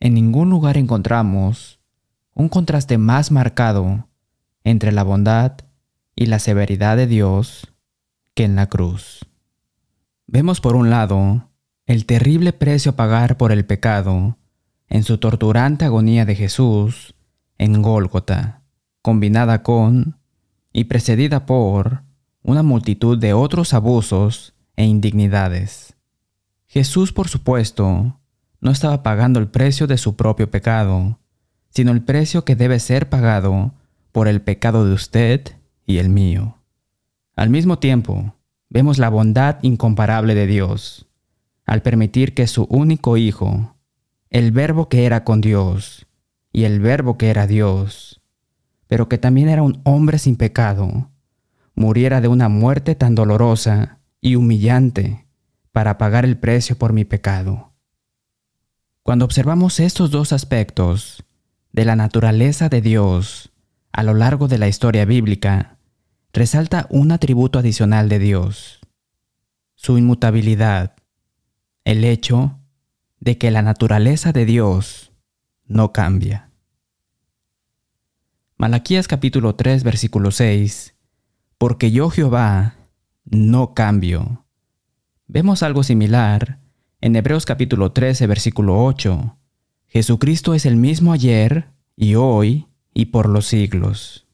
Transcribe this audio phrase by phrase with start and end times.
[0.00, 1.80] En ningún lugar encontramos
[2.34, 4.08] un contraste más marcado
[4.62, 5.56] entre la bondad
[6.14, 7.72] y la severidad de Dios
[8.34, 9.26] que en la cruz.
[10.26, 11.50] Vemos por un lado
[11.86, 14.36] el terrible precio a pagar por el pecado
[14.88, 17.14] en su torturante agonía de Jesús
[17.56, 18.62] en Gólgota,
[19.02, 20.18] combinada con
[20.72, 22.04] y precedida por
[22.42, 25.96] una multitud de otros abusos e indignidades.
[26.66, 28.20] Jesús, por supuesto,
[28.60, 31.18] no estaba pagando el precio de su propio pecado,
[31.70, 33.74] sino el precio que debe ser pagado
[34.12, 35.42] por el pecado de usted
[35.86, 36.58] y el mío.
[37.36, 38.34] Al mismo tiempo,
[38.68, 41.06] vemos la bondad incomparable de Dios,
[41.66, 43.76] al permitir que su único Hijo,
[44.30, 46.06] el Verbo que era con Dios
[46.52, 48.20] y el Verbo que era Dios,
[48.86, 51.10] pero que también era un hombre sin pecado,
[51.74, 55.26] muriera de una muerte tan dolorosa y humillante
[55.72, 57.67] para pagar el precio por mi pecado.
[59.08, 61.24] Cuando observamos estos dos aspectos
[61.72, 63.50] de la naturaleza de Dios
[63.90, 65.78] a lo largo de la historia bíblica,
[66.34, 68.80] resalta un atributo adicional de Dios,
[69.76, 70.94] su inmutabilidad,
[71.84, 72.60] el hecho
[73.18, 75.10] de que la naturaleza de Dios
[75.64, 76.50] no cambia.
[78.58, 80.94] Malaquías capítulo 3 versículo 6
[81.56, 82.74] Porque yo Jehová
[83.24, 84.44] no cambio.
[85.28, 86.58] Vemos algo similar
[87.00, 89.36] en Hebreos capítulo 13 versículo 8.
[89.86, 94.26] Jesucristo es el mismo ayer y hoy y por los siglos.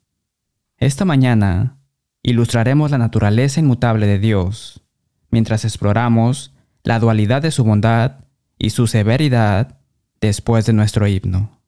[0.78, 1.78] Esta mañana
[2.22, 4.82] ilustraremos la naturaleza inmutable de Dios,
[5.30, 8.24] mientras exploramos la dualidad de su bondad
[8.58, 9.78] y su severidad
[10.20, 11.60] después de nuestro himno.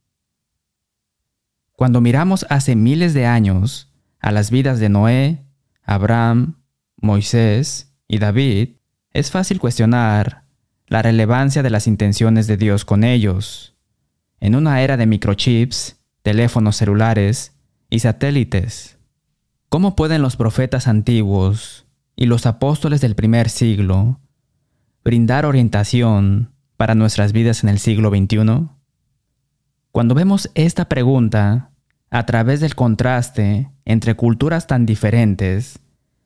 [1.72, 5.44] Cuando miramos hace miles de años a las vidas de Noé,
[5.82, 6.62] Abraham,
[6.96, 8.76] Moisés y David,
[9.12, 10.45] es fácil cuestionar
[10.88, 13.74] la relevancia de las intenciones de Dios con ellos.
[14.40, 17.56] En una era de microchips, teléfonos celulares
[17.90, 18.98] y satélites,
[19.68, 24.20] ¿cómo pueden los profetas antiguos y los apóstoles del primer siglo
[25.04, 28.68] brindar orientación para nuestras vidas en el siglo XXI?
[29.92, 31.70] Cuando vemos esta pregunta
[32.10, 35.80] a través del contraste entre culturas tan diferentes,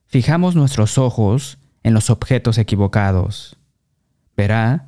[0.06, 3.59] fijamos nuestros ojos en los objetos equivocados.
[4.40, 4.86] Verá,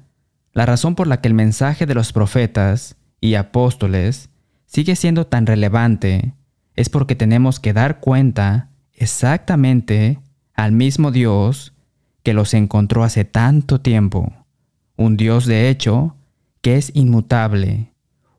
[0.55, 4.31] la razón por la que el mensaje de los profetas y apóstoles
[4.65, 6.33] sigue siendo tan relevante
[6.75, 10.21] es porque tenemos que dar cuenta exactamente
[10.55, 11.75] al mismo Dios
[12.23, 14.33] que los encontró hace tanto tiempo
[14.97, 16.17] un Dios de hecho
[16.63, 17.93] que es inmutable,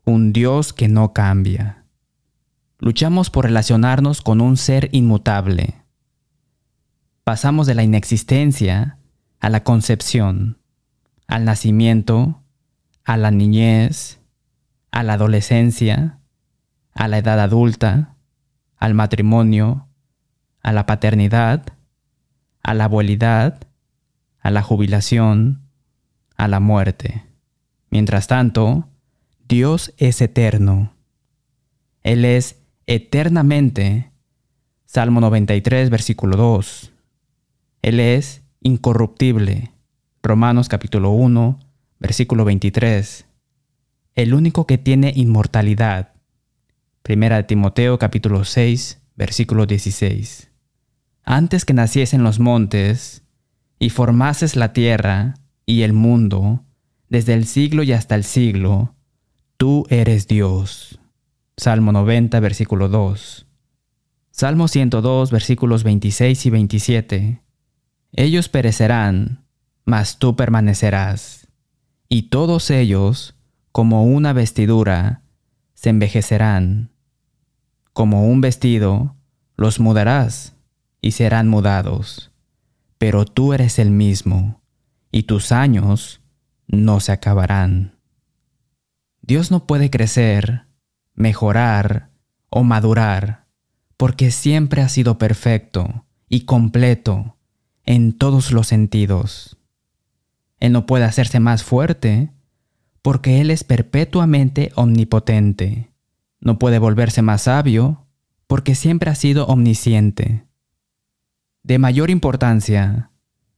[0.04, 1.84] un Dios que no cambia.
[2.80, 5.76] Luchamos por relacionarnos con un ser inmutable.
[7.22, 8.98] Pasamos de la inexistencia
[9.38, 10.58] a la concepción,
[11.26, 12.42] al nacimiento,
[13.04, 14.20] a la niñez,
[14.90, 16.18] a la adolescencia,
[16.94, 18.16] a la edad adulta,
[18.76, 19.88] al matrimonio,
[20.62, 21.64] a la paternidad,
[22.62, 23.60] a la abuelidad,
[24.40, 25.62] a la jubilación,
[26.36, 27.24] a la muerte.
[27.90, 28.88] Mientras tanto,
[29.46, 30.94] Dios es eterno.
[32.02, 34.10] Él es eternamente.
[34.86, 36.92] Salmo 93, versículo 2.
[37.82, 39.73] Él es incorruptible.
[40.26, 41.60] Romanos capítulo 1,
[41.98, 43.26] versículo 23.
[44.14, 46.14] El único que tiene inmortalidad.
[47.02, 50.50] Primera de Timoteo capítulo 6, versículo 16.
[51.24, 53.22] Antes que naciesen los montes
[53.78, 55.34] y formases la tierra,
[55.66, 56.64] y el mundo,
[57.10, 58.94] desde el siglo y hasta el siglo,
[59.58, 61.00] tú eres Dios.
[61.58, 63.46] Salmo 90, versículo 2.
[64.30, 67.42] Salmo 102, versículos 26 y 27.
[68.12, 69.43] Ellos perecerán,
[69.84, 71.48] mas tú permanecerás,
[72.08, 73.34] y todos ellos,
[73.72, 75.22] como una vestidura,
[75.74, 76.90] se envejecerán.
[77.92, 79.16] Como un vestido,
[79.56, 80.54] los mudarás,
[81.00, 82.30] y serán mudados.
[82.98, 84.62] Pero tú eres el mismo
[85.12, 86.22] y tus años
[86.66, 87.98] no se acabarán.
[89.20, 90.66] Dios no puede crecer,
[91.14, 92.10] mejorar
[92.48, 93.44] o madurar
[93.96, 97.36] porque siempre ha sido perfecto y completo
[97.84, 99.58] en todos los sentidos.
[100.64, 102.30] Él no puede hacerse más fuerte
[103.02, 105.90] porque Él es perpetuamente omnipotente.
[106.40, 108.06] No puede volverse más sabio
[108.46, 110.46] porque siempre ha sido omnisciente.
[111.64, 113.10] De mayor importancia,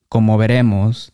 [0.09, 1.13] como veremos,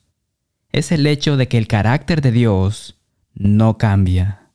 [0.71, 2.99] es el hecho de que el carácter de Dios
[3.35, 4.51] no cambia.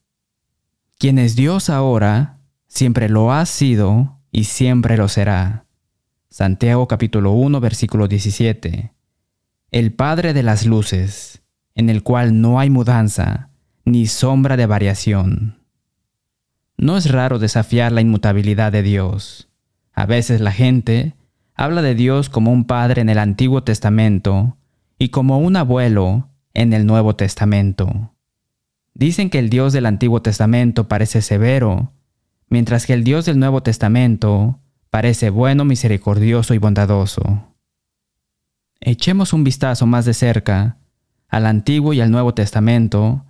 [0.98, 5.68] Quien es Dios ahora, siempre lo ha sido y siempre lo será.
[6.32, 8.97] Santiago capítulo 1 versículo 17.
[9.70, 11.42] El Padre de las Luces,
[11.76, 13.50] en el cual no hay mudanza
[13.84, 15.60] ni sombra de variación.
[16.78, 19.50] No es raro desafiar la inmutabilidad de Dios.
[19.92, 21.16] A veces la gente
[21.54, 24.56] habla de Dios como un padre en el Antiguo Testamento
[24.98, 28.14] y como un abuelo en el Nuevo Testamento.
[28.94, 31.92] Dicen que el Dios del Antiguo Testamento parece severo,
[32.48, 37.57] mientras que el Dios del Nuevo Testamento parece bueno, misericordioso y bondadoso.
[38.90, 40.78] Echemos un vistazo más de cerca
[41.28, 43.26] al Antiguo y al Nuevo Testamento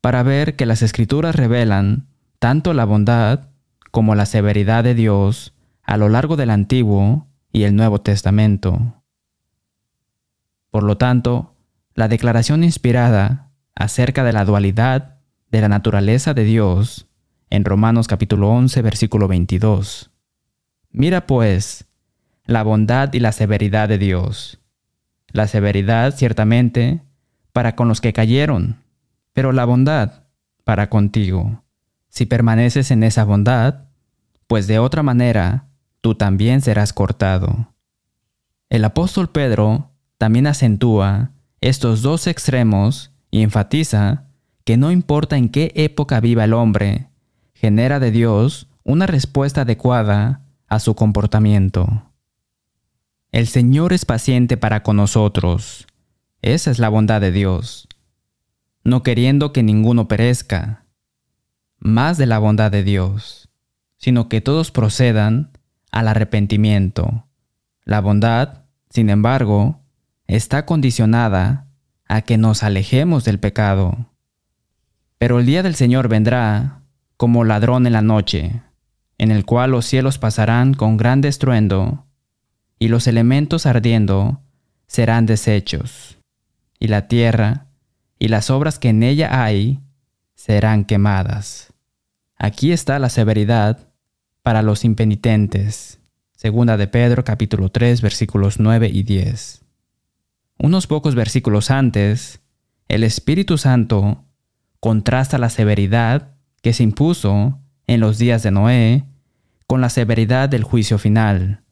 [0.00, 2.06] para ver que las Escrituras revelan
[2.38, 3.48] tanto la bondad
[3.90, 5.52] como la severidad de Dios
[5.82, 9.02] a lo largo del Antiguo y el Nuevo Testamento.
[10.70, 11.56] Por lo tanto,
[11.94, 15.16] la declaración inspirada acerca de la dualidad
[15.50, 17.08] de la naturaleza de Dios
[17.50, 20.12] en Romanos capítulo 11 versículo 22.
[20.92, 21.88] Mira pues
[22.44, 24.59] la bondad y la severidad de Dios.
[25.32, 27.02] La severidad ciertamente
[27.52, 28.76] para con los que cayeron,
[29.32, 30.24] pero la bondad
[30.64, 31.62] para contigo.
[32.08, 33.84] Si permaneces en esa bondad,
[34.46, 35.68] pues de otra manera
[36.00, 37.72] tú también serás cortado.
[38.68, 41.30] El apóstol Pedro también acentúa
[41.60, 44.24] estos dos extremos y enfatiza
[44.64, 47.08] que no importa en qué época viva el hombre,
[47.54, 52.09] genera de Dios una respuesta adecuada a su comportamiento.
[53.32, 55.86] El Señor es paciente para con nosotros.
[56.42, 57.86] Esa es la bondad de Dios.
[58.82, 60.84] No queriendo que ninguno perezca,
[61.78, 63.48] más de la bondad de Dios,
[63.98, 65.52] sino que todos procedan
[65.92, 67.28] al arrepentimiento.
[67.84, 69.80] La bondad, sin embargo,
[70.26, 71.68] está condicionada
[72.08, 74.10] a que nos alejemos del pecado.
[75.18, 76.82] Pero el día del Señor vendrá
[77.16, 78.60] como ladrón en la noche,
[79.18, 82.06] en el cual los cielos pasarán con gran estruendo,
[82.80, 84.40] y los elementos ardiendo
[84.86, 86.18] serán deshechos,
[86.80, 87.66] y la tierra
[88.18, 89.80] y las obras que en ella hay
[90.34, 91.72] serán quemadas.
[92.36, 93.86] Aquí está la severidad
[94.42, 96.00] para los impenitentes.
[96.32, 99.62] Segunda de Pedro capítulo 3 versículos 9 y 10.
[100.58, 102.40] Unos pocos versículos antes,
[102.88, 104.24] el Espíritu Santo
[104.80, 106.32] contrasta la severidad
[106.62, 109.04] que se impuso en los días de Noé
[109.66, 111.62] con la severidad del juicio final.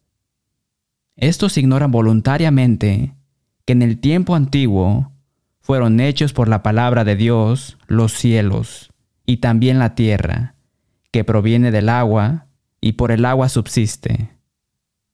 [1.18, 3.12] Estos ignoran voluntariamente
[3.64, 5.10] que en el tiempo antiguo
[5.60, 8.92] fueron hechos por la palabra de Dios los cielos
[9.26, 10.54] y también la tierra,
[11.10, 12.46] que proviene del agua
[12.80, 14.30] y por el agua subsiste,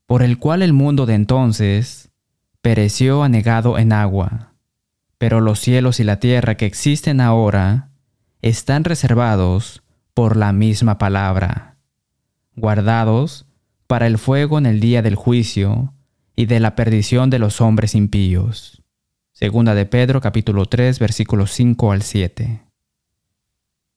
[0.04, 2.10] por el cual el mundo de entonces
[2.60, 4.52] pereció anegado en agua.
[5.16, 7.88] Pero los cielos y la tierra que existen ahora
[8.42, 11.78] están reservados por la misma palabra,
[12.56, 13.46] guardados
[13.94, 15.94] para el fuego en el día del juicio
[16.34, 18.82] y de la perdición de los hombres impíos.
[19.30, 22.64] Segunda de Pedro capítulo 3 versículos 5 al 7.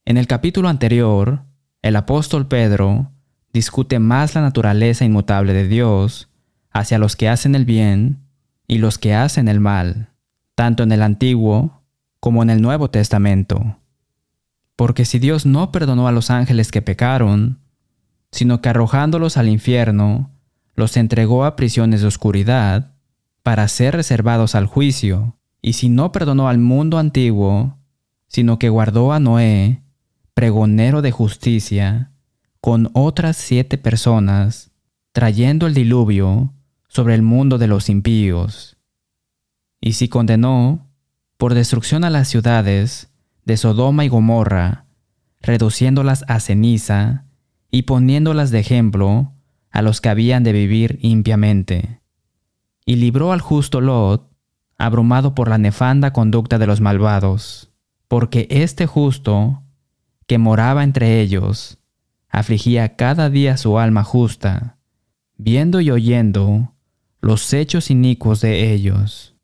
[0.06, 1.46] En el capítulo anterior,
[1.82, 3.12] el apóstol Pedro
[3.52, 6.30] discute más la naturaleza inmutable de Dios
[6.70, 8.20] hacia los que hacen el bien
[8.68, 10.12] y los que hacen el mal,
[10.54, 11.82] tanto en el Antiguo
[12.20, 13.80] como en el Nuevo Testamento.
[14.76, 17.62] Porque si Dios no perdonó a los ángeles que pecaron,
[18.32, 20.32] sino que arrojándolos al infierno,
[20.76, 22.94] los entregó a prisiones de oscuridad
[23.44, 27.78] para ser reservados al juicio, y si no perdonó al mundo antiguo,
[28.28, 29.84] sino que guardó a Noé,
[30.34, 32.12] pregonero de justicia,
[32.62, 34.72] con otras siete personas,
[35.14, 36.54] trayendo el diluvio
[36.90, 38.78] sobre el mundo de los impíos.
[39.82, 40.92] Y si condenó
[41.38, 43.10] por destrucción a las ciudades
[43.46, 44.86] de Sodoma y Gomorra,
[45.42, 47.27] reduciéndolas a ceniza
[47.72, 49.34] y poniéndolas de ejemplo
[49.72, 52.02] a los que habían de vivir impiamente.
[52.86, 54.30] Y libró al justo Lot,
[54.78, 57.72] abrumado por la nefanda conducta de los malvados,
[58.08, 59.64] porque este justo
[60.28, 61.80] que moraba entre ellos,
[62.30, 64.78] afligía cada día su alma justa,
[65.38, 66.74] viendo y oyendo
[67.22, 69.36] los hechos inicuos de ellos.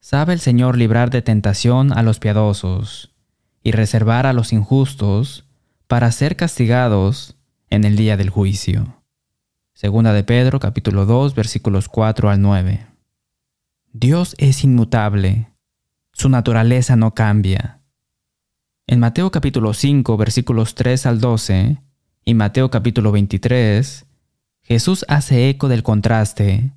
[0.00, 3.14] Sabe el Señor librar de tentación a los piadosos
[3.62, 5.46] y reservar a los injustos
[5.86, 7.36] para ser castigados
[7.70, 9.02] en el día del juicio.
[9.72, 12.86] Segunda de Pedro capítulo 2 versículos 4 al 9.
[13.92, 15.52] Dios es inmutable,
[16.12, 17.80] su naturaleza no cambia.
[18.88, 21.78] En Mateo capítulo 5 versículos 3 al 12
[22.24, 24.06] y Mateo capítulo 23,
[24.62, 26.72] Jesús hace eco del contraste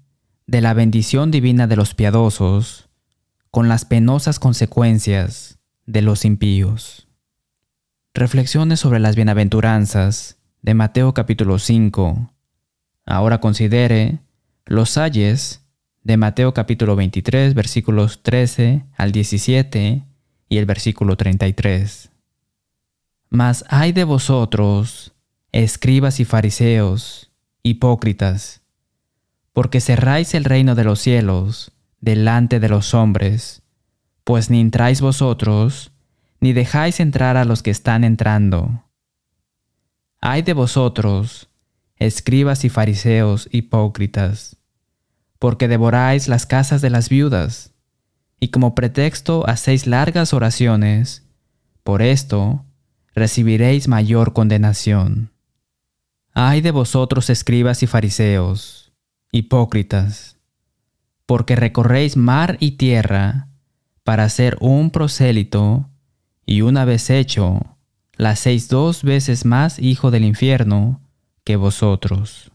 [0.46, 2.90] de la bendición divina de los piadosos
[3.50, 7.08] con las penosas consecuencias de los impíos.
[8.14, 12.32] Reflexiones sobre las bienaventuranzas de Mateo capítulo 5.
[13.06, 14.20] Ahora considere
[14.66, 15.62] los ayes
[16.04, 20.04] de Mateo capítulo 23 versículos 13 al 17
[20.48, 22.10] y el versículo 33.
[23.30, 25.14] Mas hay de vosotros,
[25.52, 27.30] escribas y fariseos,
[27.62, 28.62] hipócritas,
[29.52, 33.64] porque cerráis el reino de los cielos delante de los hombres,
[34.24, 35.92] pues ni entráis vosotros,
[36.40, 38.83] ni dejáis entrar a los que están entrando.
[40.26, 41.50] Ay de vosotros,
[41.98, 44.56] escribas y fariseos hipócritas,
[45.38, 47.74] porque devoráis las casas de las viudas,
[48.40, 51.28] y como pretexto hacéis largas oraciones,
[51.84, 52.64] por esto
[53.14, 55.34] recibiréis mayor condenación.
[56.34, 58.94] Ay de vosotros escribas y fariseos,
[59.34, 60.38] hipócritas,
[61.26, 63.50] porque recorréis mar y tierra
[64.06, 65.90] para ser un prosélito,
[66.46, 67.73] y una vez hecho,
[68.16, 71.02] la hacéis dos veces más hijo del infierno
[71.44, 72.52] que vosotros.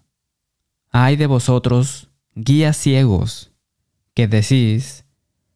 [0.90, 3.52] Ay de vosotros, guías ciegos,
[4.14, 5.04] que decís,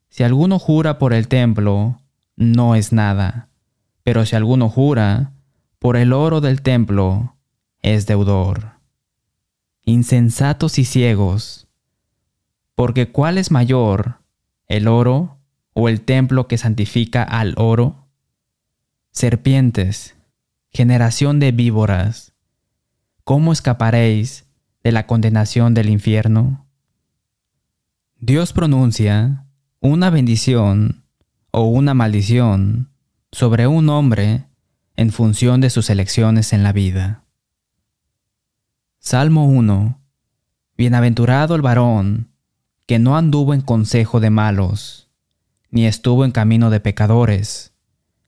[0.08, 2.00] si alguno jura por el templo,
[2.36, 3.48] no es nada,
[4.02, 5.32] pero si alguno jura
[5.78, 7.36] por el oro del templo,
[7.80, 8.72] es deudor.
[9.84, 11.68] Insensatos y ciegos,
[12.74, 14.20] porque ¿cuál es mayor,
[14.66, 15.38] el oro
[15.72, 18.01] o el templo que santifica al oro?
[19.14, 20.16] Serpientes,
[20.70, 22.32] generación de víboras,
[23.24, 24.46] ¿cómo escaparéis
[24.82, 26.66] de la condenación del infierno?
[28.18, 29.44] Dios pronuncia
[29.80, 31.04] una bendición
[31.50, 32.90] o una maldición
[33.30, 34.46] sobre un hombre
[34.96, 37.24] en función de sus elecciones en la vida.
[38.98, 40.00] Salmo 1.
[40.78, 42.30] Bienaventurado el varón
[42.86, 45.10] que no anduvo en consejo de malos,
[45.70, 47.71] ni estuvo en camino de pecadores,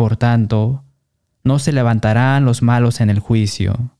[0.00, 0.82] Por tanto,
[1.44, 3.98] no se levantarán los malos en el juicio,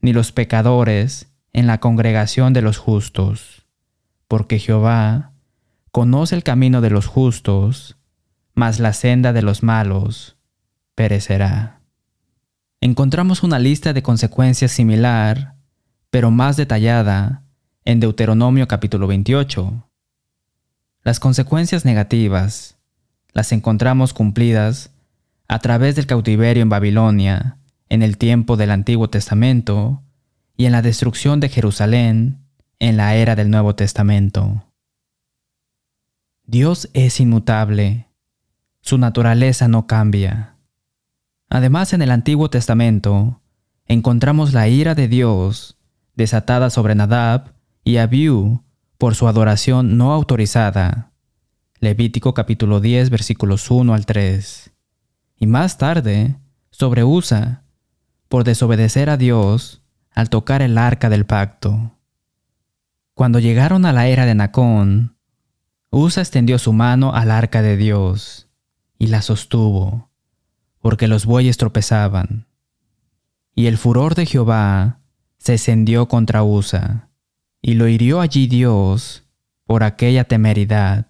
[0.00, 3.64] ni los pecadores en la congregación de los justos,
[4.26, 5.30] porque Jehová
[5.92, 7.98] conoce el camino de los justos,
[8.52, 10.36] mas la senda de los malos
[10.96, 11.82] perecerá
[12.80, 15.54] encontramos una lista de consecuencias similar,
[16.10, 17.44] pero más detallada,
[17.84, 19.88] en Deuteronomio capítulo 28.
[21.04, 22.76] Las consecuencias negativas
[23.34, 24.90] las encontramos cumplidas
[25.48, 30.02] a través del cautiverio en Babilonia, en el tiempo del Antiguo Testamento,
[30.56, 32.44] y en la destrucción de Jerusalén
[32.78, 34.64] en la era del Nuevo Testamento.
[36.44, 38.08] Dios es inmutable,
[38.80, 40.56] su naturaleza no cambia.
[41.48, 43.40] Además, en el Antiguo Testamento
[43.86, 45.78] encontramos la ira de Dios
[46.14, 48.64] desatada sobre Nadab y Abiú
[48.98, 51.12] por su adoración no autorizada.
[51.80, 54.72] Levítico capítulo 10 versículos 1 al 3.
[55.38, 56.36] Y más tarde,
[56.70, 57.64] sobre Usa,
[58.28, 61.96] por desobedecer a Dios al tocar el arca del pacto.
[63.14, 65.16] Cuando llegaron a la era de Nacón,
[65.90, 68.48] Usa extendió su mano al arca de Dios
[68.98, 70.08] y la sostuvo
[70.80, 72.46] porque los bueyes tropezaban.
[73.54, 75.00] Y el furor de Jehová
[75.38, 77.10] se encendió contra Usa,
[77.60, 79.24] y lo hirió allí Dios
[79.64, 81.08] por aquella temeridad,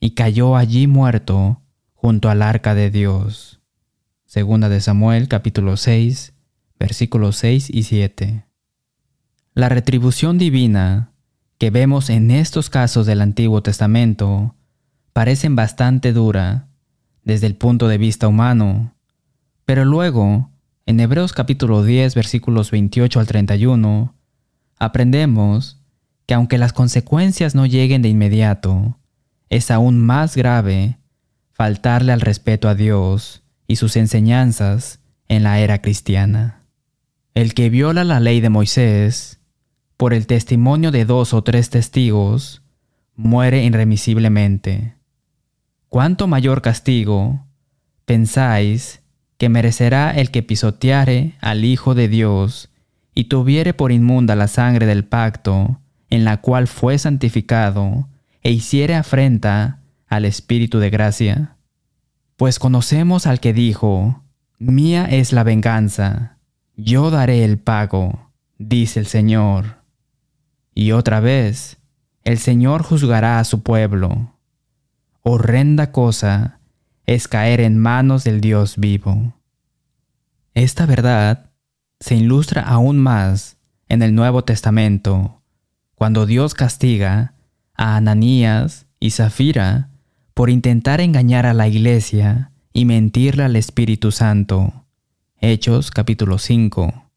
[0.00, 1.62] y cayó allí muerto
[1.94, 3.55] junto al arca de Dios.
[4.36, 6.34] Segunda de Samuel capítulo 6,
[6.78, 8.44] versículos 6 y 7.
[9.54, 11.14] La retribución divina
[11.56, 14.54] que vemos en estos casos del Antiguo Testamento
[15.14, 16.68] parecen bastante dura
[17.24, 18.92] desde el punto de vista humano,
[19.64, 20.50] pero luego,
[20.84, 24.14] en Hebreos capítulo 10 versículos 28 al 31,
[24.78, 25.80] aprendemos
[26.26, 28.98] que aunque las consecuencias no lleguen de inmediato,
[29.48, 30.98] es aún más grave
[31.54, 36.62] faltarle al respeto a Dios y sus enseñanzas en la era cristiana.
[37.34, 39.40] El que viola la ley de Moisés,
[39.96, 42.62] por el testimonio de dos o tres testigos,
[43.14, 44.94] muere irremisiblemente.
[45.88, 47.46] ¿Cuánto mayor castigo,
[48.04, 49.02] pensáis,
[49.38, 52.70] que merecerá el que pisoteare al Hijo de Dios
[53.14, 58.08] y tuviere por inmunda la sangre del pacto en la cual fue santificado
[58.42, 61.55] e hiciere afrenta al Espíritu de gracia?
[62.36, 64.22] Pues conocemos al que dijo,
[64.58, 66.36] Mía es la venganza,
[66.76, 69.82] yo daré el pago, dice el Señor.
[70.74, 71.78] Y otra vez,
[72.24, 74.34] el Señor juzgará a su pueblo.
[75.22, 76.60] Horrenda cosa
[77.06, 79.34] es caer en manos del Dios vivo.
[80.52, 81.50] Esta verdad
[82.00, 83.56] se ilustra aún más
[83.88, 85.40] en el Nuevo Testamento,
[85.94, 87.32] cuando Dios castiga
[87.74, 89.88] a Ananías y Zafira
[90.36, 94.84] por intentar engañar a la iglesia y mentirle al Espíritu Santo.
[95.40, 97.08] Hechos capítulo 5.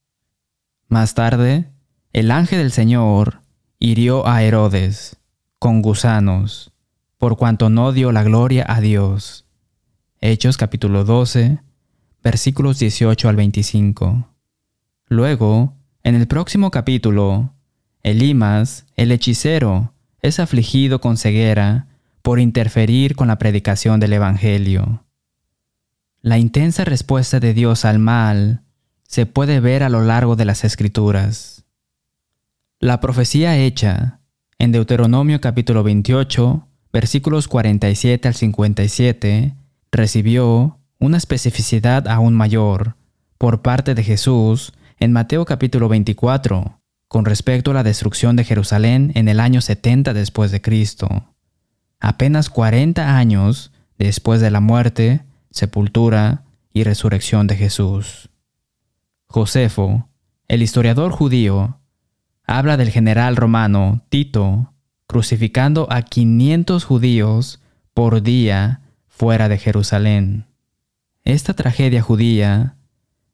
[0.87, 1.69] Más tarde,
[2.13, 3.41] el ángel del Señor
[3.77, 5.17] hirió a Herodes
[5.59, 6.71] con gusanos,
[7.17, 9.45] por cuanto no dio la gloria a Dios.
[10.21, 11.59] Hechos capítulo 12,
[12.23, 14.29] versículos 18 al 25.
[15.09, 15.73] Luego,
[16.03, 17.53] en el próximo capítulo,
[18.01, 21.88] Elimas, el hechicero, es afligido con ceguera
[22.29, 25.03] por interferir con la predicación del Evangelio.
[26.21, 28.61] La intensa respuesta de Dios al mal
[29.01, 31.65] se puede ver a lo largo de las Escrituras.
[32.79, 34.19] La profecía hecha
[34.59, 39.55] en Deuteronomio capítulo 28, versículos 47 al 57,
[39.91, 42.95] recibió una especificidad aún mayor
[43.39, 49.13] por parte de Jesús en Mateo capítulo 24, con respecto a la destrucción de Jerusalén
[49.15, 51.28] en el año 70 después de Cristo,
[51.99, 58.29] apenas 40 años después de la muerte, sepultura y resurrección de Jesús.
[59.27, 60.09] Josefo,
[60.47, 61.79] el historiador judío,
[62.45, 64.73] habla del general romano Tito
[65.07, 67.61] crucificando a 500 judíos
[67.93, 70.45] por día fuera de Jerusalén.
[71.23, 72.75] Esta tragedia judía,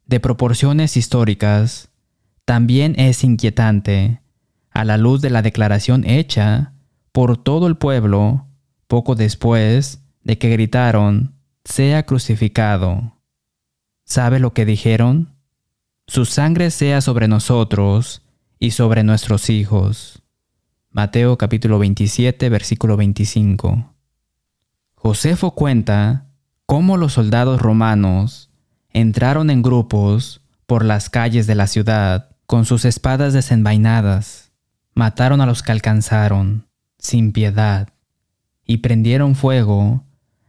[0.06, 1.90] de proporciones históricas,
[2.46, 4.22] también es inquietante
[4.72, 6.74] a la luz de la declaración hecha
[7.12, 8.45] por todo el pueblo
[8.88, 13.14] poco después de que gritaron, sea crucificado.
[14.06, 15.36] ¿Sabe lo que dijeron?
[16.08, 18.22] Su sangre sea sobre nosotros
[18.60, 20.22] y sobre nuestros hijos.
[20.92, 23.94] Mateo capítulo 27 versículo 25.
[24.96, 26.28] Josefo cuenta
[26.66, 28.50] cómo los soldados romanos
[28.90, 34.52] entraron en grupos por las calles de la ciudad con sus espadas desenvainadas,
[34.94, 37.90] mataron a los que alcanzaron, sin piedad,
[38.66, 40.04] y prendieron fuego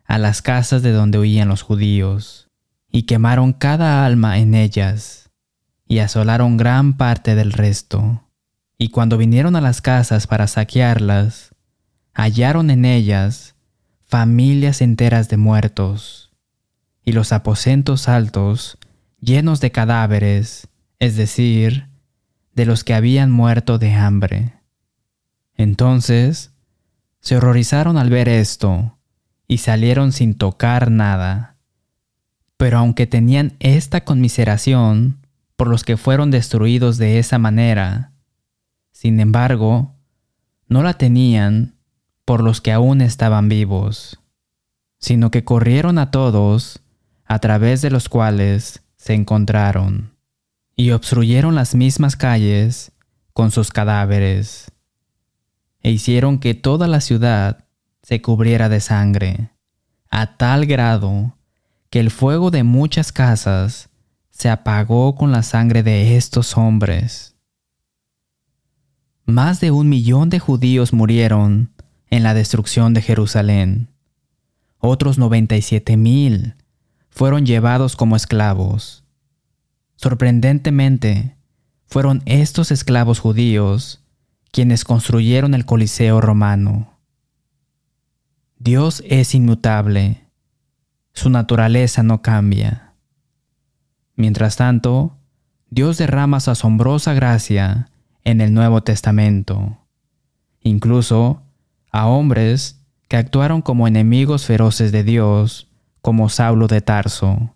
[0.05, 2.48] a las casas de donde huían los judíos,
[2.90, 5.31] y quemaron cada alma en ellas
[5.88, 8.22] y asolaron gran parte del resto.
[8.79, 11.55] Y cuando vinieron a las casas para saquearlas,
[12.14, 13.55] hallaron en ellas
[14.05, 16.33] familias enteras de muertos,
[17.05, 18.79] y los aposentos altos
[19.20, 21.88] llenos de cadáveres, es decir,
[22.55, 24.55] de los que habían muerto de hambre.
[25.55, 26.52] Entonces
[27.26, 28.96] se horrorizaron al ver esto,
[29.48, 31.56] y salieron sin tocar nada.
[32.56, 38.12] Pero aunque tenían esta conmiseración, por los que fueron destruidos de esa manera.
[38.92, 39.96] Sin embargo,
[40.68, 41.74] no la tenían
[42.24, 44.20] por los que aún estaban vivos,
[45.00, 46.78] sino que corrieron a todos
[47.24, 50.12] a través de los cuales se encontraron,
[50.76, 52.92] y obstruyeron las mismas calles
[53.32, 54.70] con sus cadáveres,
[55.82, 57.64] e hicieron que toda la ciudad
[58.02, 59.50] se cubriera de sangre,
[60.10, 61.36] a tal grado
[61.90, 63.88] que el fuego de muchas casas
[64.30, 67.36] se apagó con la sangre de estos hombres.
[69.24, 71.72] Más de un millón de judíos murieron
[72.10, 73.88] en la destrucción de Jerusalén.
[74.78, 76.54] Otros 97 mil
[77.10, 79.04] fueron llevados como esclavos.
[79.96, 81.36] Sorprendentemente,
[81.86, 84.05] fueron estos esclavos judíos
[84.56, 86.88] quienes construyeron el Coliseo romano.
[88.58, 90.22] Dios es inmutable.
[91.12, 92.94] Su naturaleza no cambia.
[94.14, 95.14] Mientras tanto,
[95.68, 97.90] Dios derrama su asombrosa gracia
[98.24, 99.76] en el Nuevo Testamento,
[100.62, 101.42] incluso
[101.92, 105.68] a hombres que actuaron como enemigos feroces de Dios,
[106.00, 107.54] como Saulo de Tarso.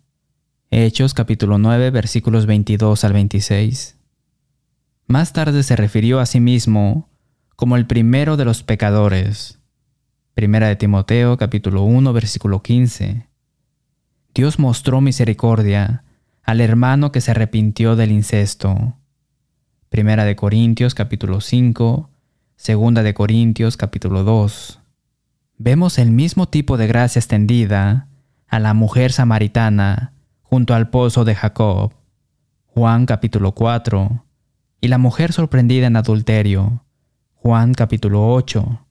[0.71, 4.00] Hechos capítulo 9 versículos 22 al 26.
[5.11, 7.09] Más tarde se refirió a sí mismo
[7.57, 9.59] como el primero de los pecadores.
[10.35, 13.27] Primera de Timoteo capítulo 1 versículo 15.
[14.37, 16.05] Dios mostró misericordia
[16.45, 18.99] al hermano que se arrepintió del incesto.
[19.89, 22.09] Primera de Corintios capítulo 5,
[22.55, 24.79] Segunda de Corintios capítulo 2.
[25.59, 28.07] Vemos el mismo tipo de gracia extendida
[28.47, 31.95] a la mujer samaritana junto al pozo de Jacob.
[32.67, 34.25] Juan capítulo 4.
[34.81, 36.85] Y la mujer sorprendida en adulterio.
[37.35, 38.87] Juan capítulo 8.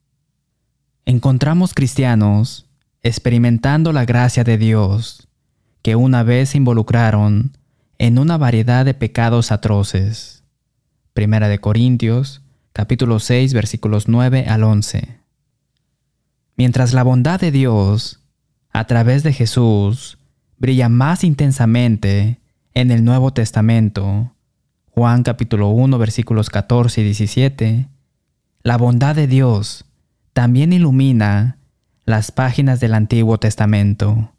[1.06, 2.70] Encontramos cristianos
[3.02, 5.28] experimentando la gracia de Dios
[5.82, 7.58] que una vez se involucraron
[7.98, 10.44] en una variedad de pecados atroces.
[11.14, 15.20] Primera de Corintios, capítulo 6, versículos 9 al 11.
[16.56, 18.20] Mientras la bondad de Dios,
[18.70, 20.20] a través de Jesús,
[20.58, 22.40] brilla más intensamente
[22.76, 24.36] en el Nuevo Testamento,
[25.00, 27.88] Juan capítulo 1 versículos 14 y 17,
[28.64, 29.86] la bondad de Dios
[30.34, 31.58] también ilumina
[32.04, 34.34] las páginas del Antiguo Testamento.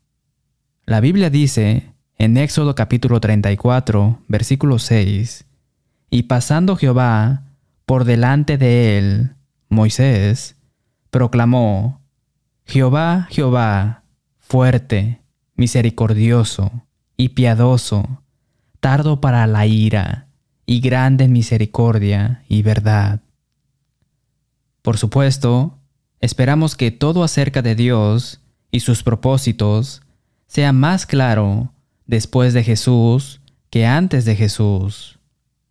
[0.84, 5.46] La Biblia dice en Éxodo capítulo 34 versículo 6,
[6.10, 7.44] y pasando Jehová
[7.86, 9.30] por delante de él,
[9.70, 10.56] Moisés,
[11.10, 12.02] proclamó,
[12.66, 14.02] Jehová, Jehová,
[14.38, 15.22] fuerte,
[15.54, 16.70] misericordioso
[17.16, 18.22] y piadoso,
[18.80, 20.26] tardo para la ira
[20.70, 23.22] y grande en misericordia y verdad.
[24.82, 25.76] Por supuesto,
[26.20, 30.02] esperamos que todo acerca de Dios y sus propósitos
[30.46, 31.72] sea más claro
[32.06, 35.18] después de Jesús que antes de Jesús.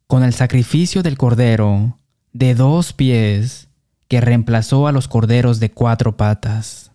[0.06, 1.98] Con el sacrificio del Cordero
[2.34, 3.70] de dos pies
[4.10, 6.92] que reemplazó a los corderos de cuatro patas.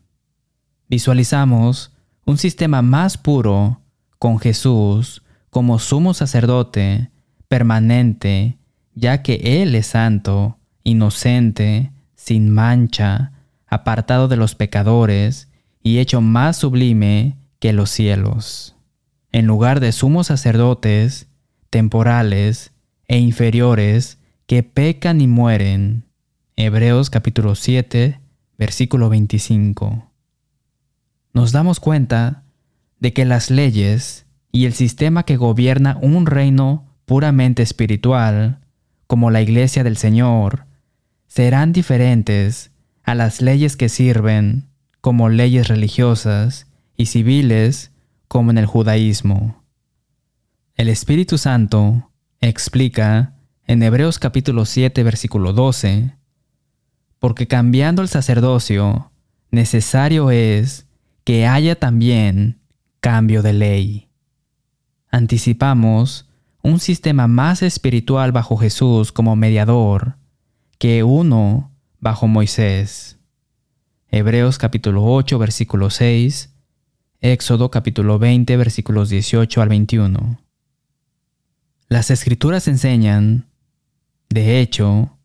[0.90, 1.90] Visualizamos
[2.26, 3.80] un sistema más puro
[4.18, 7.13] con Jesús como sumo sacerdote
[7.48, 8.58] permanente,
[8.94, 13.32] ya que Él es santo, inocente, sin mancha,
[13.66, 15.48] apartado de los pecadores
[15.82, 18.76] y hecho más sublime que los cielos.
[19.32, 21.28] En lugar de sumos sacerdotes,
[21.70, 22.72] temporales
[23.08, 26.04] e inferiores que pecan y mueren.
[26.56, 28.20] Hebreos capítulo 7,
[28.58, 30.10] versículo 25.
[31.32, 32.44] Nos damos cuenta
[33.00, 38.60] de que las leyes y el sistema que gobierna un reino puramente espiritual,
[39.06, 40.66] como la iglesia del Señor,
[41.26, 42.70] serán diferentes
[43.02, 44.68] a las leyes que sirven
[45.00, 47.92] como leyes religiosas y civiles
[48.28, 49.62] como en el judaísmo.
[50.76, 53.34] El Espíritu Santo explica
[53.66, 56.14] en Hebreos capítulo 7 versículo 12,
[57.18, 59.10] porque cambiando el sacerdocio,
[59.50, 60.86] necesario es
[61.24, 62.60] que haya también
[63.00, 64.08] cambio de ley.
[65.10, 66.28] Anticipamos
[66.64, 70.16] un sistema más espiritual bajo Jesús como mediador
[70.78, 73.18] que uno bajo Moisés.
[74.08, 76.54] Hebreos capítulo 8 versículo 6,
[77.20, 80.40] Éxodo capítulo 20 versículos 18 al 21.
[81.88, 83.46] Las escrituras enseñan,
[84.30, 85.18] de hecho,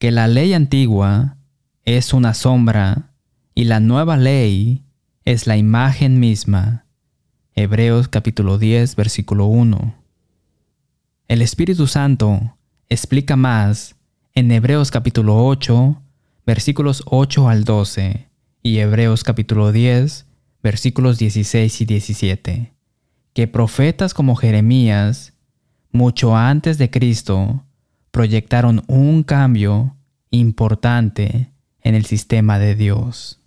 [0.00, 1.36] que la ley antigua
[1.84, 3.12] es una sombra
[3.54, 4.82] y la nueva ley
[5.24, 6.84] es la imagen misma.
[7.54, 9.99] Hebreos capítulo 10 versículo 1.
[11.30, 12.56] El Espíritu Santo
[12.88, 13.94] explica más
[14.34, 16.02] en Hebreos capítulo 8
[16.44, 18.28] versículos 8 al 12
[18.64, 20.26] y Hebreos capítulo 10
[20.60, 22.74] versículos 16 y 17,
[23.32, 25.34] que profetas como Jeremías,
[25.92, 27.64] mucho antes de Cristo,
[28.10, 29.94] proyectaron un cambio
[30.32, 33.38] importante en el sistema de Dios.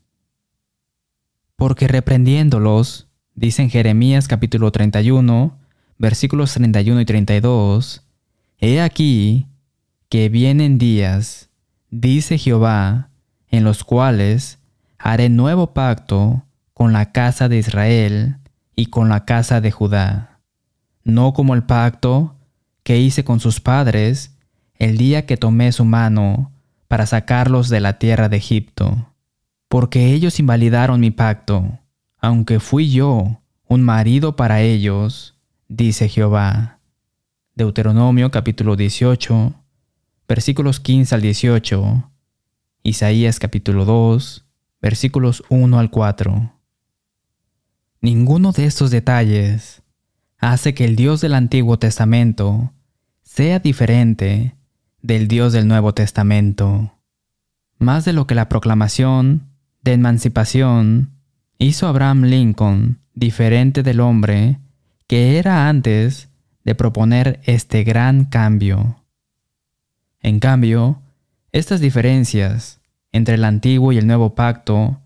[1.57, 5.59] Porque reprendiéndolos, dicen Jeremías capítulo 31,
[5.97, 8.03] versículos 31 y 32,
[8.60, 9.47] He aquí
[10.10, 11.49] que vienen días,
[11.89, 13.10] dice Jehová,
[13.47, 14.60] en los cuales
[14.97, 18.38] haré nuevo pacto con la casa de Israel
[18.75, 20.39] y con la casa de Judá,
[21.03, 22.36] no como el pacto
[22.84, 24.38] que hice con sus padres
[24.75, 26.51] el día que tomé su mano
[26.88, 29.13] para sacarlos de la tierra de Egipto,
[29.67, 31.79] porque ellos invalidaron mi pacto,
[32.19, 35.36] aunque fui yo un marido para ellos,
[35.75, 36.79] dice Jehová.
[37.55, 39.53] Deuteronomio capítulo 18,
[40.27, 42.12] versículos 15 al 18,
[42.83, 44.45] Isaías capítulo 2,
[44.81, 46.53] versículos 1 al 4.
[48.01, 49.81] Ninguno de estos detalles
[50.38, 52.71] hace que el Dios del Antiguo Testamento
[53.23, 54.55] sea diferente
[55.01, 56.93] del Dios del Nuevo Testamento.
[57.79, 59.49] Más de lo que la proclamación
[59.81, 61.12] de emancipación
[61.57, 64.59] hizo Abraham Lincoln diferente del hombre
[65.07, 66.29] que era antes
[66.63, 69.03] de proponer este gran cambio.
[70.21, 71.01] En cambio,
[71.51, 72.79] estas diferencias
[73.11, 74.99] entre el antiguo y el nuevo pacto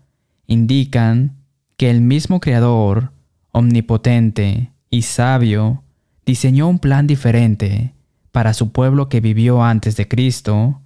[0.46, 1.36] indican
[1.76, 3.12] que el mismo Creador,
[3.52, 5.82] omnipotente y sabio,
[6.24, 7.94] diseñó un plan diferente
[8.32, 10.80] para su pueblo que vivió antes de Cristo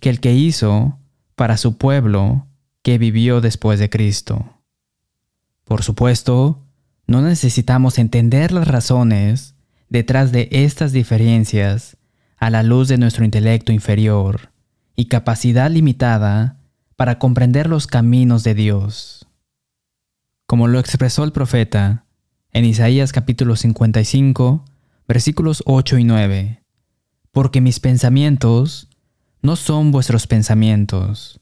[0.00, 0.98] que el que hizo
[1.34, 2.46] para su pueblo
[2.82, 4.44] que vivió después de Cristo.
[5.64, 6.65] Por supuesto,
[7.06, 9.54] no necesitamos entender las razones
[9.88, 11.96] detrás de estas diferencias
[12.38, 14.50] a la luz de nuestro intelecto inferior
[14.96, 16.58] y capacidad limitada
[16.96, 19.28] para comprender los caminos de Dios.
[20.46, 22.04] Como lo expresó el profeta
[22.52, 24.64] en Isaías capítulo 55,
[25.06, 26.62] versículos 8 y 9,
[27.32, 28.88] porque mis pensamientos
[29.42, 31.40] no son vuestros pensamientos,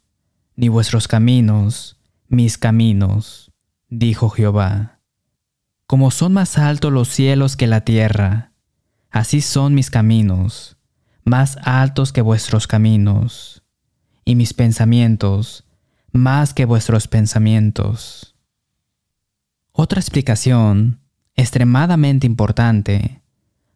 [0.57, 1.97] ni vuestros caminos
[2.29, 3.53] mis caminos,
[3.89, 4.94] dijo Jehová.
[5.87, 8.53] Como son más altos los cielos que la tierra,
[9.15, 10.77] Así son mis caminos,
[11.23, 13.63] más altos que vuestros caminos,
[14.25, 15.69] y mis pensamientos,
[16.11, 18.35] más que vuestros pensamientos.
[19.71, 20.99] Otra explicación
[21.37, 23.23] extremadamente importante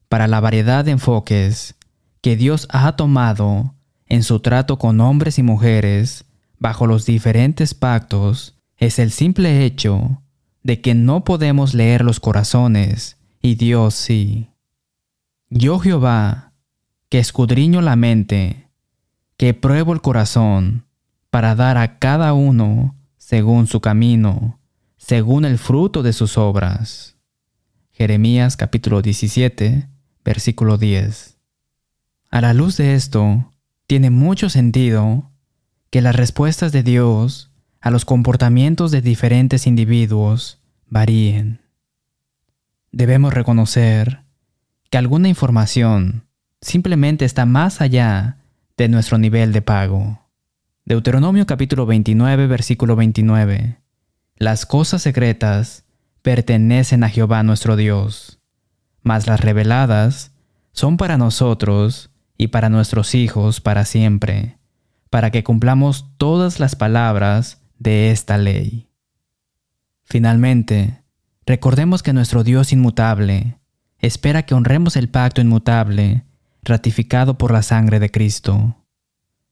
[0.09, 1.77] para la variedad de enfoques
[2.21, 6.25] que Dios ha tomado en su trato con hombres y mujeres
[6.59, 10.21] bajo los diferentes pactos es el simple hecho
[10.63, 14.51] de que no podemos leer los corazones y Dios sí.
[15.51, 16.53] Yo Jehová,
[17.09, 18.69] que escudriño la mente,
[19.37, 20.85] que pruebo el corazón,
[21.31, 24.59] para dar a cada uno según su camino,
[24.97, 27.17] según el fruto de sus obras.
[27.93, 29.89] Jeremías capítulo 17,
[30.25, 31.37] versículo 10.
[32.31, 33.53] A la luz de esto,
[33.87, 35.31] tiene mucho sentido
[35.91, 41.61] que las respuestas de Dios a los comportamientos de diferentes individuos varíen.
[42.91, 44.23] Debemos reconocer
[44.91, 46.25] que alguna información
[46.61, 48.39] simplemente está más allá
[48.77, 50.27] de nuestro nivel de pago.
[50.85, 53.79] Deuteronomio capítulo 29 versículo 29.
[54.37, 55.85] Las cosas secretas
[56.23, 58.41] pertenecen a Jehová nuestro Dios,
[59.03, 60.33] mas las reveladas
[60.73, 64.59] son para nosotros y para nuestros hijos para siempre,
[65.11, 68.89] para que cumplamos todas las palabras de esta ley.
[70.05, 71.03] Finalmente,
[71.47, 73.59] recordemos que nuestro Dios inmutable
[73.99, 76.25] espera que honremos el pacto inmutable
[76.63, 78.77] ratificado por la sangre de Cristo.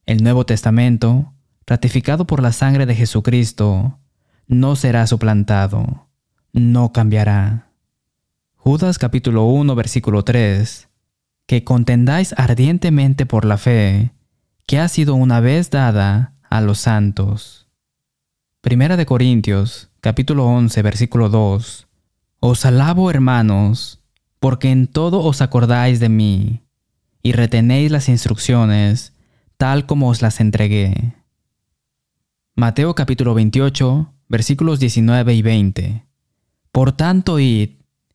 [0.05, 1.33] El Nuevo Testamento,
[1.65, 3.99] ratificado por la sangre de Jesucristo,
[4.47, 6.07] no será suplantado,
[6.53, 7.71] no cambiará.
[8.55, 10.89] Judas capítulo 1 versículo 3,
[11.45, 14.11] que contendáis ardientemente por la fe,
[14.65, 17.66] que ha sido una vez dada a los santos.
[18.67, 21.87] Primera de Corintios capítulo 11 versículo 2,
[22.41, 24.01] Os alabo hermanos,
[24.41, 26.63] porque en todo os acordáis de mí,
[27.23, 29.13] y retenéis las instrucciones,
[29.55, 31.13] tal como os las entregué.
[32.57, 36.03] Mateo capítulo 28, versículos 19 y 20.
[36.73, 37.69] Por tanto, id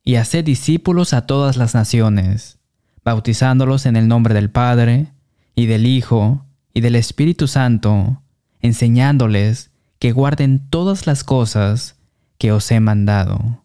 [0.04, 2.58] y haced discípulos a todas las naciones,
[3.02, 5.14] bautizándolos en el nombre del Padre,
[5.54, 8.20] y del Hijo, y del Espíritu Santo,
[8.60, 9.71] enseñándoles
[10.02, 11.96] que guarden todas las cosas
[12.36, 13.64] que os he mandado.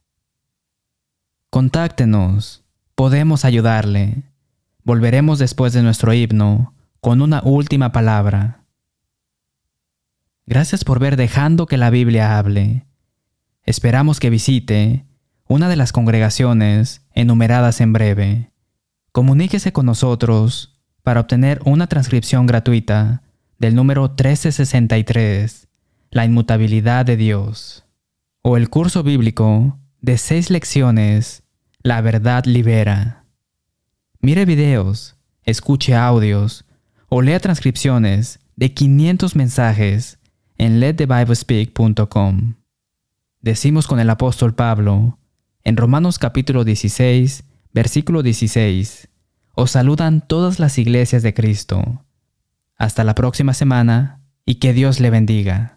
[1.49, 4.21] Contáctenos, podemos ayudarle.
[4.83, 8.65] Volveremos después de nuestro himno con una última palabra.
[10.45, 12.85] Gracias por ver dejando que la Biblia hable.
[13.63, 15.07] Esperamos que visite
[15.47, 18.51] una de las congregaciones enumeradas en breve.
[19.11, 23.23] Comuníquese con nosotros para obtener una transcripción gratuita
[23.57, 25.66] del número 1363,
[26.09, 27.85] La inmutabilidad de Dios,
[28.41, 31.43] o el curso bíblico de seis lecciones,
[31.83, 33.25] La verdad libera.
[34.19, 36.65] Mire videos, escuche audios
[37.09, 40.19] o lea transcripciones de 500 mensajes
[40.57, 42.55] en letthebiblespeak.com.
[43.41, 45.19] Decimos con el apóstol Pablo,
[45.63, 47.43] en Romanos capítulo 16,
[47.73, 49.09] versículo 16,
[49.53, 52.05] os saludan todas las iglesias de Cristo.
[52.77, 55.76] Hasta la próxima semana y que Dios le bendiga.